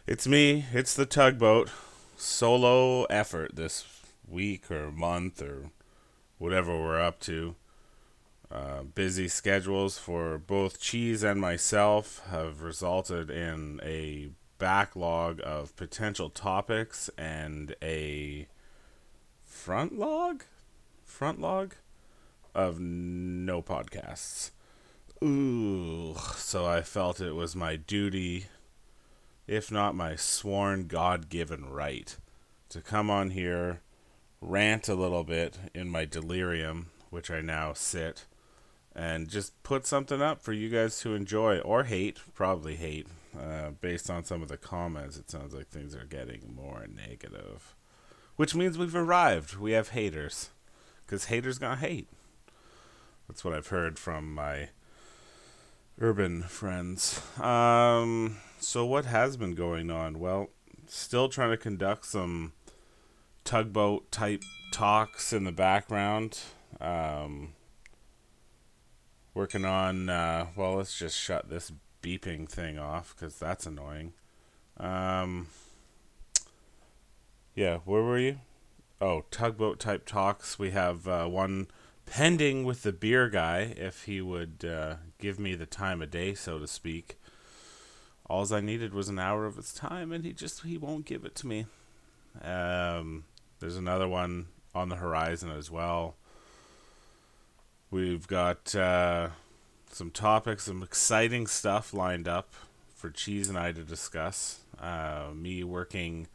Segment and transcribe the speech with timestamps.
[0.07, 1.71] It's me, it's the tugboat.
[2.15, 3.83] Solo effort this
[4.25, 5.71] week or month or
[6.37, 7.55] whatever we're up to.
[8.53, 14.29] Uh, busy schedules for both Cheese and myself have resulted in a
[14.59, 18.47] backlog of potential topics and a
[19.43, 20.43] front log?
[21.03, 21.73] Front log?
[22.53, 24.51] Of no podcasts.
[25.23, 28.45] Ooh, so I felt it was my duty,
[29.47, 32.15] if not my sworn God given right,
[32.69, 33.81] to come on here,
[34.41, 38.25] rant a little bit in my delirium, which I now sit
[38.95, 42.19] and just put something up for you guys to enjoy or hate.
[42.33, 43.07] Probably hate,
[43.37, 45.17] uh, based on some of the comments.
[45.17, 47.75] It sounds like things are getting more negative,
[48.35, 49.55] which means we've arrived.
[49.57, 50.49] We have haters,
[51.05, 52.07] because haters gonna hate.
[53.27, 54.69] That's what I've heard from my
[55.99, 57.21] urban friends.
[57.39, 60.19] Um, so what has been going on?
[60.19, 60.49] Well,
[60.87, 62.53] still trying to conduct some
[63.43, 66.39] tugboat type talks in the background.
[66.81, 67.53] Um,
[69.33, 71.71] working on uh, well let's just shut this
[72.01, 74.13] beeping thing off because that's annoying.
[74.77, 75.47] Um,
[77.55, 78.39] yeah where were you?
[79.01, 80.59] Oh tugboat type talks.
[80.59, 81.67] We have uh, one
[82.05, 86.33] pending with the beer guy if he would uh, give me the time of day
[86.33, 87.19] so to speak.
[88.29, 91.25] All i needed was an hour of his time and he just he won't give
[91.25, 91.65] it to me.
[92.41, 93.25] Um,
[93.59, 96.15] there's another one on the horizon as well
[97.93, 99.27] We've got uh,
[99.91, 102.55] some topics, some exciting stuff lined up
[102.95, 104.61] for Cheese and I to discuss.
[104.79, 106.25] Uh, me working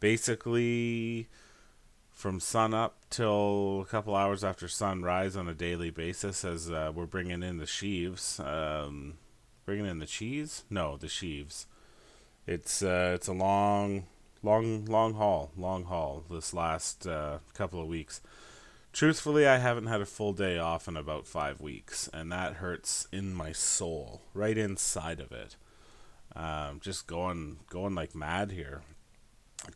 [0.00, 1.26] basically
[2.12, 6.92] from sun up till a couple hours after sunrise on a daily basis as uh,
[6.94, 8.38] we're bringing in the sheaves.
[8.38, 9.14] Um,
[9.64, 10.64] bringing in the cheese?
[10.68, 11.66] No, the sheaves.
[12.46, 14.04] It's uh, it's a long,
[14.42, 16.24] long, long haul, long haul.
[16.30, 18.20] This last uh, couple of weeks.
[18.98, 23.06] Truthfully, I haven't had a full day off in about five weeks, and that hurts
[23.12, 25.54] in my soul, right inside of it.
[26.34, 28.82] Um, just going, going like mad here,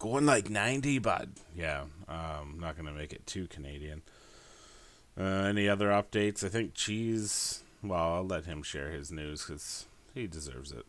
[0.00, 1.34] going like ninety, bud.
[1.54, 4.02] Yeah, um, not gonna make it too Canadian.
[5.16, 6.42] Uh, any other updates?
[6.42, 7.62] I think Cheese.
[7.80, 10.86] Well, I'll let him share his news because he deserves it.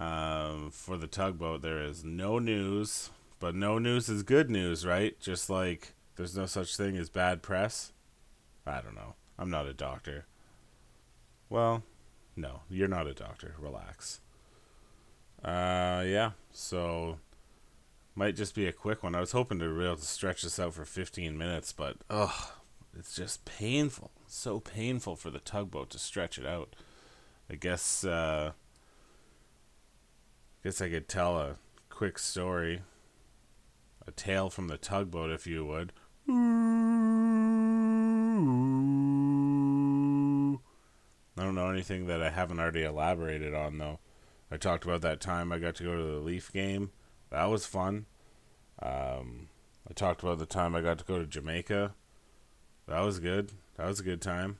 [0.00, 3.10] Um, for the tugboat, there is no news,
[3.40, 5.18] but no news is good news, right?
[5.18, 7.92] Just like there's no such thing as bad press?
[8.66, 9.14] I don't know.
[9.38, 10.26] I'm not a doctor.
[11.48, 11.82] Well,
[12.34, 13.54] no, you're not a doctor.
[13.58, 14.20] Relax.
[15.44, 16.32] Uh, yeah.
[16.50, 17.18] So
[18.14, 19.14] might just be a quick one.
[19.14, 22.50] I was hoping to be able to stretch this out for 15 minutes, but ugh,
[22.98, 24.10] it's just painful.
[24.26, 26.74] so painful for the tugboat to stretch it out.
[27.50, 28.04] I guess.
[28.04, 28.52] Uh,
[30.64, 31.56] guess I could tell a
[31.90, 32.82] quick story,
[34.04, 35.92] a tale from the tugboat, if you would.
[36.28, 36.32] I
[41.36, 44.00] don't know anything that I haven't already elaborated on, though.
[44.50, 46.90] I talked about that time I got to go to the Leaf game.
[47.30, 48.06] That was fun.
[48.82, 49.48] Um,
[49.88, 51.94] I talked about the time I got to go to Jamaica.
[52.88, 53.52] That was good.
[53.76, 54.58] That was a good time.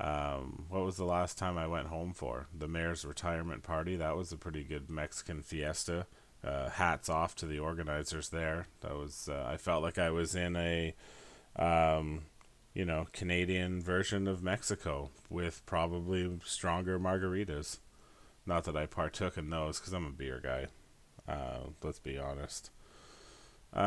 [0.00, 2.48] Um, what was the last time I went home for?
[2.56, 3.94] The mayor's retirement party.
[3.94, 6.06] That was a pretty good Mexican fiesta
[6.44, 8.66] uh, hats off to the organizers there.
[8.80, 10.94] That was uh, I felt like I was in a
[11.56, 12.22] um,
[12.74, 17.78] you know Canadian version of Mexico with probably stronger margaritas.
[18.46, 20.66] Not that I partook in those because I'm a beer guy.
[21.30, 22.70] Uh, let's be honest.
[23.74, 23.80] Uh,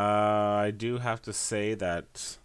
[0.61, 2.37] I do have to say that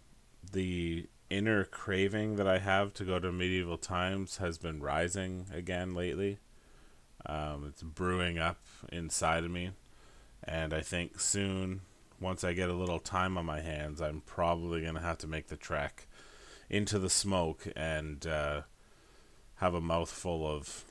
[0.51, 5.93] the inner craving that I have to go to medieval times has been rising again
[5.93, 6.39] lately.
[7.25, 8.59] Um, it's brewing up
[8.91, 9.71] inside of me.
[10.47, 11.81] And I think soon,
[12.19, 15.27] once I get a little time on my hands, I'm probably going to have to
[15.27, 16.07] make the trek
[16.69, 18.61] into the smoke and uh,
[19.55, 20.85] have a mouthful of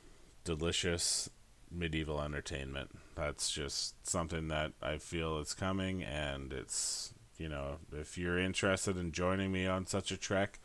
[0.44, 1.30] delicious
[1.70, 2.90] medieval entertainment.
[3.14, 8.96] That's just something that I feel is coming, and it's, you know, if you're interested
[8.96, 10.58] in joining me on such a trek,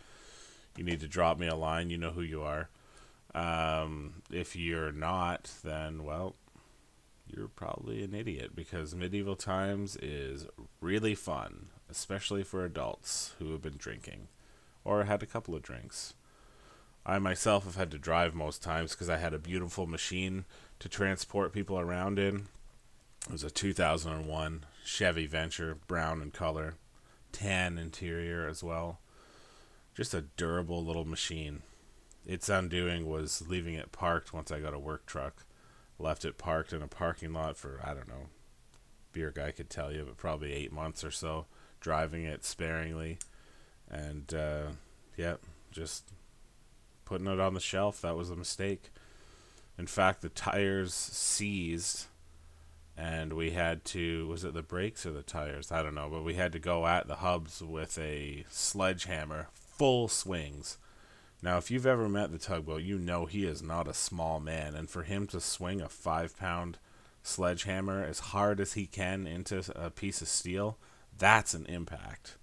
[0.78, 1.90] you need to drop me a line.
[1.90, 2.70] You know who you are.
[3.34, 6.36] Um, if you're not, then, well,
[7.36, 10.46] you're probably an idiot because medieval times is
[10.80, 14.28] really fun, especially for adults who have been drinking
[14.84, 16.14] or had a couple of drinks
[17.06, 20.46] I myself have had to drive most times because I had a beautiful machine
[20.80, 22.48] to transport people around in.
[23.26, 26.76] It was a 2001 Chevy Venture, brown in color,
[27.32, 29.00] tan interior as well.
[29.96, 31.64] Just a durable little machine.
[32.26, 35.46] Its undoing was leaving it parked once I got a work truck.
[36.02, 38.30] Left it parked in a parking lot for, I don't know,
[39.14, 41.46] beer guy could tell you, but probably eight months or so,
[41.80, 43.20] driving it sparingly.
[43.90, 44.68] And, uh,
[45.16, 45.36] yeah,
[45.72, 46.10] just
[47.06, 48.02] putting it on the shelf.
[48.02, 48.90] That was a mistake.
[49.78, 52.08] In fact, the tires seized
[52.98, 56.24] and we had to was it the brakes or the tires i don't know but
[56.24, 60.78] we had to go at the hubs with a sledgehammer full swings
[61.42, 64.76] now if you've ever met the tugboat you know he is not a small man
[64.76, 66.78] and for him to swing a five pound
[67.24, 70.78] sledgehammer as hard as he can into a piece of steel
[71.18, 72.38] that's an impact.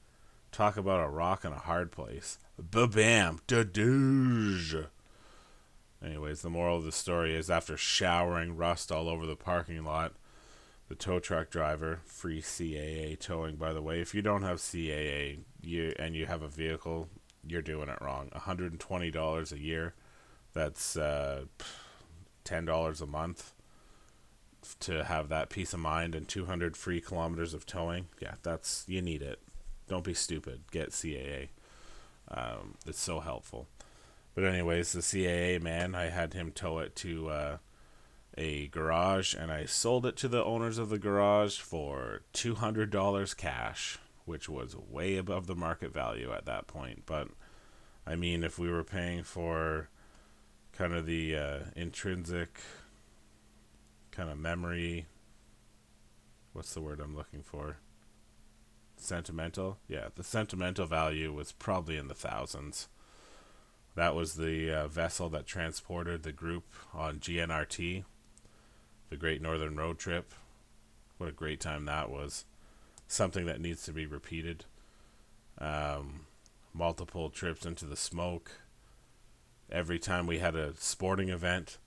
[0.52, 2.38] Talk about a rock in a hard place.
[2.58, 3.40] Ba-bam!
[3.46, 4.86] Da-dooge
[6.04, 10.12] anyways the moral of the story is after showering rust all over the parking lot
[10.88, 14.00] the tow truck driver, free CAA towing, by the way.
[14.00, 17.08] If you don't have CAA you and you have a vehicle,
[17.50, 18.30] you're doing it wrong.
[18.34, 19.94] $120 a year.
[20.52, 21.44] That's uh,
[22.44, 23.52] $10 a month
[24.80, 28.08] to have that peace of mind and 200 free kilometers of towing.
[28.20, 29.40] Yeah, that's you need it.
[29.88, 30.62] Don't be stupid.
[30.70, 31.48] Get CAA.
[32.30, 33.68] Um, it's so helpful.
[34.34, 37.56] But anyways, the CAA man, I had him tow it to uh,
[38.36, 43.98] a garage and I sold it to the owners of the garage for $200 cash,
[44.28, 47.02] which was way above the market value at that point.
[47.06, 47.28] But
[48.06, 49.88] I mean, if we were paying for
[50.72, 52.60] kind of the uh, intrinsic
[54.12, 55.06] kind of memory,
[56.52, 57.78] what's the word I'm looking for?
[58.96, 59.78] Sentimental?
[59.88, 62.88] Yeah, the sentimental value was probably in the thousands.
[63.96, 66.64] That was the uh, vessel that transported the group
[66.94, 68.04] on GNRT
[69.10, 70.32] the Great Northern Road Trip.
[71.16, 72.44] What a great time that was.
[73.08, 74.64] Something that needs to be repeated.
[75.58, 76.26] Um,
[76.72, 78.52] multiple trips into the smoke.
[79.70, 81.78] Every time we had a sporting event,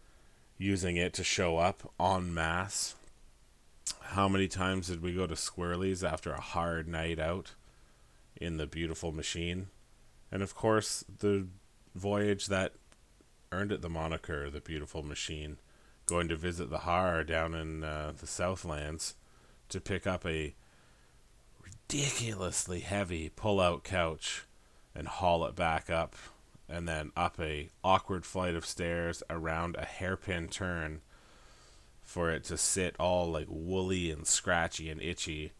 [0.61, 2.95] using it to show up en masse.
[4.01, 7.53] How many times did we go to Squirrelies after a hard night out
[8.35, 9.67] in the beautiful machine?
[10.31, 11.47] And of course, the
[11.95, 12.73] voyage that
[13.51, 15.57] earned it the moniker, the beautiful machine
[16.05, 19.15] going to visit the Har down in uh, the Southlands
[19.69, 20.53] to pick up a
[21.91, 24.45] ridiculously heavy pull-out couch
[24.95, 26.15] and haul it back up
[26.69, 31.01] and then up a awkward flight of stairs around a hairpin turn
[32.01, 35.51] for it to sit all like woolly and scratchy and itchy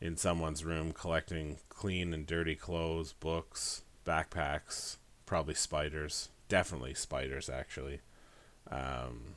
[0.00, 4.96] in someone's room collecting clean and dirty clothes, books, backpacks,
[5.26, 8.00] probably spiders, definitely spiders actually.
[8.70, 9.34] Um,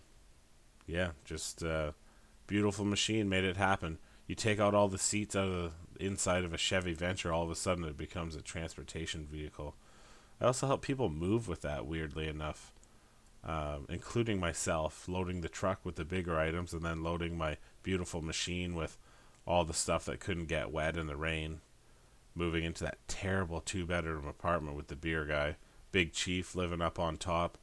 [0.85, 1.91] yeah, just uh,
[2.47, 3.97] beautiful machine made it happen.
[4.27, 7.43] You take out all the seats out of the inside of a Chevy Venture, all
[7.43, 9.75] of a sudden it becomes a transportation vehicle.
[10.39, 12.71] I also help people move with that, weirdly enough,
[13.43, 18.21] um, including myself, loading the truck with the bigger items and then loading my beautiful
[18.21, 18.97] machine with
[19.45, 21.61] all the stuff that couldn't get wet in the rain.
[22.35, 25.55] Moving into that terrible two bedroom apartment with the beer guy,
[25.91, 27.57] Big Chief living up on top,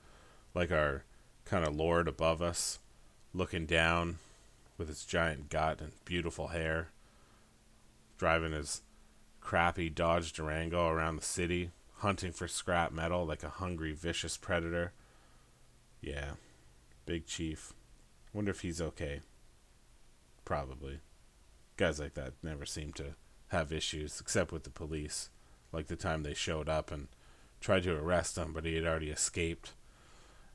[0.55, 1.05] like our
[1.45, 2.79] kind of lord above us
[3.33, 4.19] looking down
[4.79, 6.89] with his giant gut and beautiful hair,
[8.19, 8.83] driving his
[9.41, 14.93] crappy Dodge Durango around the city, hunting for scrap metal like a hungry, vicious predator.
[16.01, 16.33] Yeah,
[17.07, 17.73] Big Chief.
[18.33, 19.21] Wonder if he's okay.
[20.45, 21.01] Probably.
[21.77, 23.15] Guys like that never seem to
[23.49, 25.31] have issues, except with the police.
[25.73, 27.09] Like the time they showed up and
[27.61, 29.73] tried to arrest him, but he had already escaped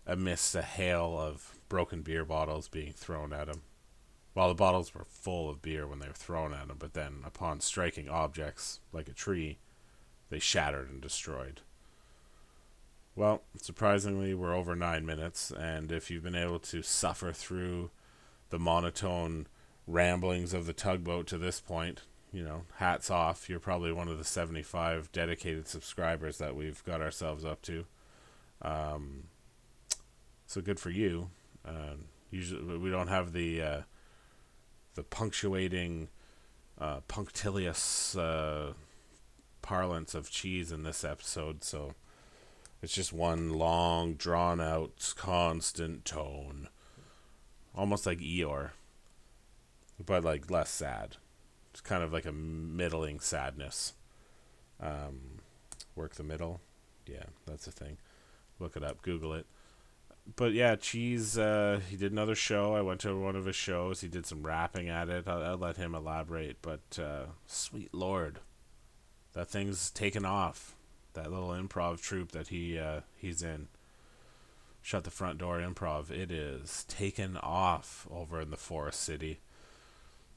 [0.06, 3.62] amidst a hail of broken beer bottles being thrown at him.
[4.40, 7.24] While the bottles were full of beer when they were thrown at him, but then
[7.26, 9.58] upon striking objects like a tree,
[10.30, 11.60] they shattered and destroyed.
[13.18, 17.90] Well, surprisingly, we're over nine minutes, and if you've been able to suffer through
[18.50, 19.48] the monotone
[19.86, 23.50] ramblings of the tugboat to this point, you know, hats off.
[23.50, 27.86] You're probably one of the 75 dedicated subscribers that we've got ourselves up to.
[28.62, 29.24] Um,
[30.48, 31.30] so good for you.
[31.68, 31.96] Uh,
[32.32, 33.82] usually, we don't have the uh,
[35.00, 36.10] the punctuating,
[36.78, 38.74] uh, punctilious uh,
[39.62, 41.64] parlance of cheese in this episode.
[41.64, 41.94] So
[42.82, 46.68] it's just one long, drawn out, constant tone,
[47.74, 48.72] almost like Eeyore,
[50.06, 51.16] but like less sad.
[51.72, 53.94] It's kind of like a middling sadness.
[54.82, 55.40] Um,
[55.96, 56.60] work the middle,
[57.06, 57.98] yeah, that's the thing
[58.60, 59.02] Look it up.
[59.02, 59.46] Google it.
[60.36, 61.38] But yeah, Cheese.
[61.38, 62.76] Uh, he did another show.
[62.76, 64.02] I went to one of his shows.
[64.02, 65.28] He did some rapping at it.
[65.28, 66.62] I'll, I'll let him elaborate.
[66.62, 68.40] But uh, sweet lord,
[69.34, 70.76] that thing's taken off.
[71.14, 73.68] That little improv troupe that he uh, he's in.
[74.82, 76.10] Shut the front door improv.
[76.10, 79.40] It is taken off over in the Forest City.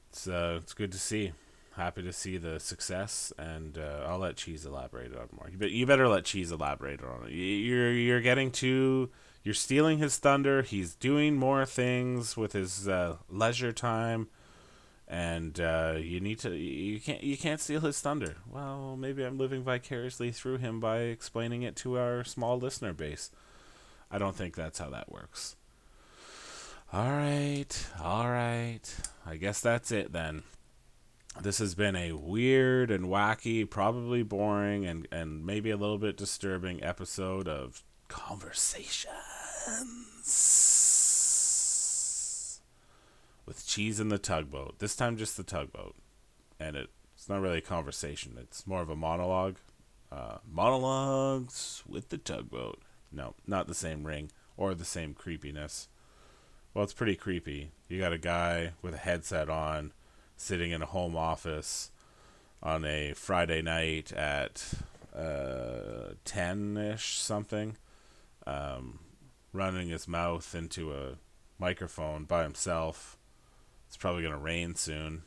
[0.09, 1.31] It's uh, it's good to see.
[1.75, 5.49] Happy to see the success, and uh, I'll let Cheese elaborate on more.
[5.57, 7.31] But you better let Cheese elaborate on it.
[7.31, 9.09] You're you're getting too.
[9.43, 10.61] You're stealing his thunder.
[10.61, 14.27] He's doing more things with his uh, leisure time,
[15.07, 16.55] and uh, you need to.
[16.55, 17.21] You can't.
[17.21, 18.37] You can't steal his thunder.
[18.49, 23.31] Well, maybe I'm living vicariously through him by explaining it to our small listener base.
[24.09, 25.55] I don't think that's how that works.
[26.93, 28.95] All right, all right.
[29.25, 30.43] I guess that's it then.
[31.41, 36.15] This has been a weird and wacky, probably boring, and, and maybe a little bit
[36.15, 39.01] disturbing episode of Conversations
[43.45, 44.79] with Cheese in the Tugboat.
[44.79, 45.95] This time, just the tugboat.
[46.59, 49.57] And it, it's not really a conversation, it's more of a monologue.
[50.11, 52.79] Uh, monologues with the tugboat.
[53.11, 55.87] No, not the same ring or the same creepiness.
[56.73, 57.71] Well, it's pretty creepy.
[57.87, 59.91] You got a guy with a headset on,
[60.37, 61.91] sitting in a home office
[62.61, 64.73] on a Friday night at
[65.15, 67.77] uh, ish something,
[68.45, 68.99] um,
[69.51, 71.17] running his mouth into a
[71.59, 73.17] microphone by himself.
[73.87, 75.23] It's probably gonna rain soon.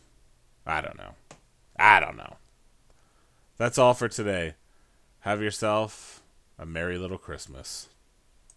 [0.67, 1.15] I don't know.
[1.79, 2.37] I don't know.
[3.57, 4.55] That's all for today.
[5.21, 6.23] Have yourself
[6.59, 7.89] a merry little Christmas.